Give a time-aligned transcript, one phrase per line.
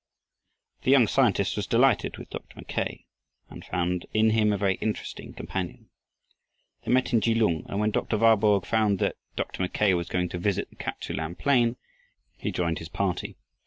[0.81, 2.55] The young scientist was delighted with Dr.
[2.55, 3.05] Mackay
[3.51, 5.91] and found in him a very interesting companion.
[6.83, 8.17] They met in Kelung, and when Dr.
[8.17, 9.61] Warburg found that Dr.
[9.61, 11.77] Mackay was going to visit the Kap tsu lan plain,
[12.35, 13.37] he joined his party.